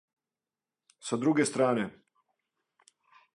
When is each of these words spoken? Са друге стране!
Са 1.09 1.19
друге 1.25 1.45
стране! 1.45 1.85